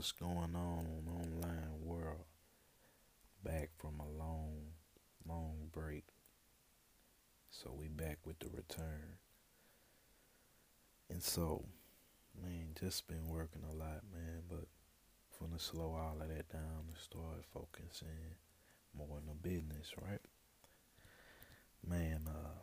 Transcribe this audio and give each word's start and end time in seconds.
what's 0.00 0.12
going 0.12 0.56
on 0.56 0.86
online 1.06 1.84
world? 1.84 2.24
Back 3.44 3.68
from 3.76 4.00
a 4.00 4.18
long, 4.18 4.68
long 5.28 5.68
break. 5.70 6.06
So 7.50 7.70
we 7.78 7.88
back 7.88 8.16
with 8.24 8.38
the 8.38 8.48
return. 8.48 9.18
And 11.10 11.22
so, 11.22 11.66
man, 12.42 12.68
just 12.80 13.08
been 13.08 13.28
working 13.28 13.60
a 13.70 13.74
lot, 13.74 14.00
man, 14.10 14.44
but 14.48 14.64
gonna 15.38 15.58
slow 15.58 15.92
all 15.94 16.16
of 16.22 16.28
that 16.30 16.48
down 16.48 16.86
and 16.88 16.96
start 16.96 17.44
focusing 17.52 18.08
more 18.96 19.18
on 19.18 19.26
the 19.26 19.34
business, 19.34 19.92
right? 20.00 20.22
Man, 21.86 22.22
uh 22.26 22.62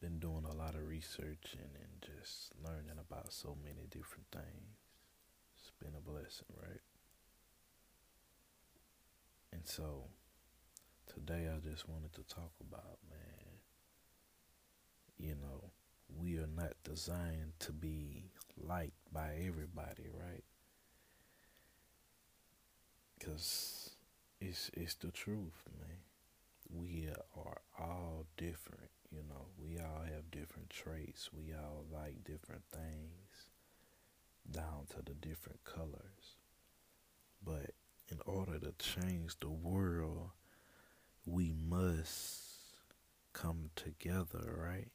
been 0.00 0.18
doing 0.18 0.46
a 0.50 0.56
lot 0.56 0.74
of 0.74 0.88
research 0.88 1.52
and, 1.52 1.70
and 1.76 2.18
just 2.18 2.52
learning 2.60 2.98
about 2.98 3.32
so 3.32 3.56
many 3.64 3.86
different 3.88 4.26
things. 4.32 4.83
Blessing, 6.24 6.46
right? 6.56 6.80
And 9.52 9.60
so 9.66 10.04
today 11.12 11.50
I 11.54 11.58
just 11.58 11.86
wanted 11.86 12.14
to 12.14 12.22
talk 12.22 12.52
about, 12.66 12.96
man, 13.10 13.58
you 15.18 15.34
know, 15.34 15.70
we 16.18 16.38
are 16.38 16.48
not 16.56 16.72
designed 16.82 17.52
to 17.58 17.72
be 17.72 18.30
liked 18.56 19.12
by 19.12 19.34
everybody, 19.46 20.04
right? 20.18 20.44
Because 23.18 23.90
it's, 24.40 24.70
it's 24.72 24.94
the 24.94 25.10
truth, 25.10 25.62
man. 25.78 25.98
We 26.72 27.10
are 27.36 27.60
all 27.78 28.24
different 28.38 28.88
you 29.10 29.22
know, 29.28 29.46
we 29.62 29.78
all 29.78 30.02
have 30.12 30.28
different 30.32 30.70
traits. 30.70 31.30
We 31.32 31.52
all 31.54 31.84
like 31.92 32.24
different 32.24 32.64
things 32.72 33.23
down 34.84 34.96
to 34.96 35.04
the 35.04 35.14
different 35.14 35.64
colors. 35.64 36.36
But 37.44 37.72
in 38.10 38.18
order 38.26 38.58
to 38.58 38.72
change 38.78 39.36
the 39.40 39.50
world, 39.50 40.30
we 41.26 41.52
must 41.52 42.42
come 43.32 43.70
together, 43.76 44.54
right? 44.56 44.90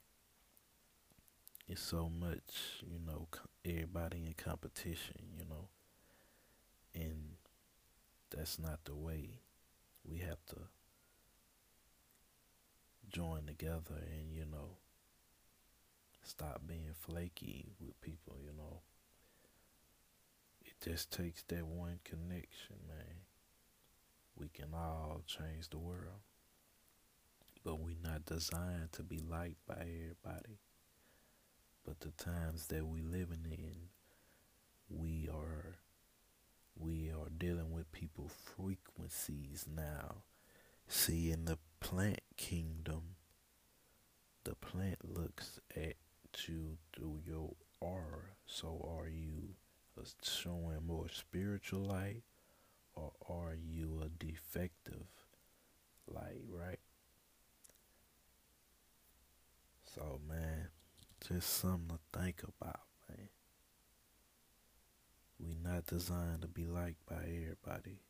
It's 1.67 1.81
so 1.81 2.09
much, 2.09 2.81
you 2.89 2.99
know, 3.05 3.27
everybody 3.63 4.25
in 4.25 4.33
competition, 4.33 5.21
you 5.37 5.45
know, 5.47 5.67
and 6.95 7.35
that's 8.35 8.57
not 8.57 8.79
the 8.85 8.95
way. 8.95 9.41
We 10.03 10.19
have 10.19 10.43
to 10.47 10.55
join 13.11 13.45
together 13.45 14.01
and, 14.11 14.33
you 14.33 14.45
know, 14.45 14.77
stop 16.23 16.61
being 16.65 16.93
flaky 16.99 17.73
with 17.79 17.99
people, 18.01 18.37
you 18.43 18.53
know. 18.57 18.81
Just 20.83 21.11
takes 21.11 21.43
that 21.49 21.65
one 21.65 21.99
connection, 22.05 22.77
man. 22.87 23.25
We 24.37 24.47
can 24.47 24.73
all 24.73 25.21
change 25.27 25.69
the 25.69 25.77
world. 25.77 26.21
But 27.65 27.79
we're 27.81 27.95
not 28.01 28.25
designed 28.25 28.93
to 28.93 29.03
be 29.03 29.19
liked 29.19 29.65
by 29.67 29.81
everybody. 29.81 30.59
But 31.85 31.99
the 31.99 32.11
times 32.11 32.67
that 32.67 32.87
we 32.87 33.01
living 33.01 33.45
in, 33.51 33.89
we 34.89 35.27
are 35.33 35.75
we 36.77 37.09
are 37.09 37.29
dealing 37.37 37.71
with 37.73 37.91
people 37.91 38.29
frequencies 38.29 39.65
now. 39.67 40.23
See 40.87 41.29
in 41.29 41.43
the 41.43 41.57
plant 41.81 42.21
kingdom, 42.37 43.15
the 44.45 44.55
plant 44.55 44.99
looks 45.03 45.59
at 45.75 45.95
you 46.47 46.77
through 46.95 47.19
your 47.25 47.51
aura. 47.81 48.35
So 48.45 48.89
are 48.97 49.09
you 49.09 49.55
showing 50.23 50.68
spiritual 51.11 51.81
light 51.81 52.23
or 52.95 53.11
are 53.29 53.55
you 53.55 54.01
a 54.03 54.09
defective 54.09 55.07
light, 56.07 56.43
right? 56.51 56.79
So 59.95 60.19
man, 60.27 60.69
just 61.27 61.49
something 61.49 61.97
to 61.97 62.19
think 62.19 62.43
about, 62.43 62.81
man. 63.09 63.29
We 65.39 65.55
not 65.63 65.85
designed 65.85 66.41
to 66.41 66.47
be 66.47 66.65
liked 66.65 67.05
by 67.07 67.23
everybody. 67.23 68.01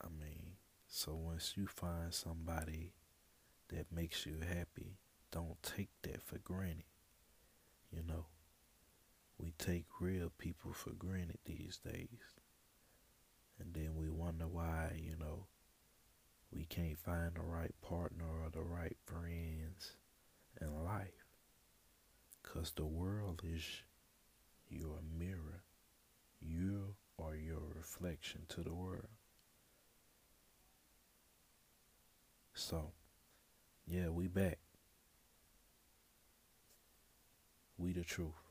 I 0.00 0.08
mean, 0.08 0.52
so 0.86 1.14
once 1.14 1.54
you 1.56 1.66
find 1.66 2.12
somebody 2.12 2.92
that 3.68 3.92
makes 3.92 4.24
you 4.24 4.36
happy, 4.40 4.98
don't 5.32 5.60
take 5.62 5.90
that 6.02 6.22
for 6.22 6.38
granted. 6.38 6.84
You 7.90 8.02
know, 8.06 8.26
take 9.58 9.86
real 10.00 10.30
people 10.38 10.72
for 10.72 10.90
granted 10.90 11.38
these 11.44 11.78
days. 11.78 12.34
And 13.58 13.74
then 13.74 13.96
we 13.96 14.10
wonder 14.10 14.46
why, 14.46 14.92
you 14.96 15.16
know, 15.18 15.46
we 16.52 16.64
can't 16.64 16.98
find 16.98 17.32
the 17.34 17.42
right 17.42 17.74
partner 17.82 18.24
or 18.44 18.50
the 18.50 18.62
right 18.62 18.96
friends 19.04 19.92
in 20.60 20.84
life. 20.84 21.24
Because 22.42 22.70
the 22.72 22.84
world 22.84 23.42
is 23.44 23.62
your 24.68 25.00
mirror. 25.18 25.62
You 26.40 26.94
are 27.18 27.34
your 27.34 27.62
reflection 27.74 28.42
to 28.50 28.62
the 28.62 28.74
world. 28.74 29.08
So, 32.54 32.92
yeah, 33.86 34.08
we 34.08 34.28
back. 34.28 34.58
We 37.78 37.92
the 37.92 38.04
truth. 38.04 38.45